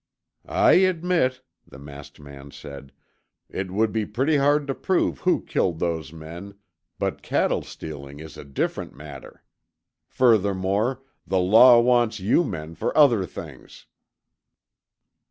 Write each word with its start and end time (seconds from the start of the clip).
"I 0.47 0.71
admit," 0.89 1.41
the 1.67 1.77
masked 1.77 2.19
man 2.19 2.49
said, 2.49 2.91
"it 3.51 3.69
would 3.69 3.91
be 3.91 4.03
pretty 4.07 4.37
hard 4.37 4.65
to 4.65 4.73
prove 4.73 5.19
who 5.19 5.43
killed 5.43 5.77
those 5.77 6.11
men, 6.11 6.55
but 6.97 7.21
cattle 7.21 7.61
stealing 7.61 8.19
is 8.19 8.35
a 8.35 8.43
different 8.43 8.95
matter. 8.95 9.43
Furthermore, 10.07 11.03
the 11.27 11.37
law 11.37 11.79
wants 11.79 12.19
you 12.19 12.43
men 12.43 12.73
for 12.73 12.97
other 12.97 13.27
things." 13.27 13.85